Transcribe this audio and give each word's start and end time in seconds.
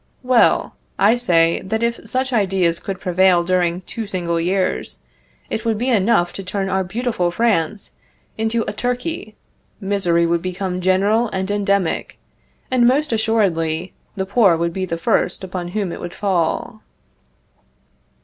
Well! 0.23 0.75
I 0.97 1.15
say, 1.15 1.61
that 1.61 1.83
if 1.83 2.09
such 2.09 2.33
ideas 2.33 2.79
could 2.79 2.99
prevail 2.99 3.43
during 3.43 3.81
two 3.81 4.07
single 4.07 4.39
years, 4.39 5.03
it 5.47 5.63
would 5.63 5.77
be 5.77 5.89
enough 5.89 6.33
to 6.33 6.43
turn 6.43 6.69
our 6.69 6.83
beautiful 6.83 7.29
France 7.29 7.91
into 8.35 8.63
a 8.67 8.73
Turkey 8.73 9.35
misery 9.79 10.25
would 10.25 10.41
become 10.41 10.81
general 10.81 11.27
and 11.29 11.51
endemic, 11.51 12.17
and, 12.71 12.87
most 12.87 13.11
assuredly, 13.13 13.93
the 14.15 14.25
poor 14.25 14.57
would 14.57 14.73
be 14.73 14.85
the 14.85 14.97
first 14.97 15.43
upon 15.43 15.67
whom 15.67 15.91
it 15.91 15.99
would 16.01 16.15
fall. 16.15 16.81